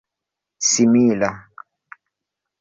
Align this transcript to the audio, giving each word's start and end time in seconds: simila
simila 0.71 1.29